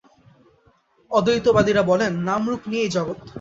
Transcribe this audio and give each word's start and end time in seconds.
অদ্বৈতবাদীরা 1.11 1.83
বলেন, 1.83 2.11
নামরূপ 2.27 2.61
নিয়েই 2.67 2.89
জগৎ। 2.89 3.17